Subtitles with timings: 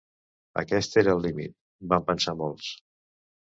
[0.61, 1.55] Aquest era el límit,
[1.93, 2.75] van pensar molts.